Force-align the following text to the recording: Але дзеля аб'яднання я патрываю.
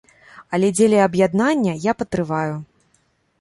Але 0.57 0.71
дзеля 0.77 1.03
аб'яднання 1.09 1.75
я 1.85 1.95
патрываю. 2.01 2.53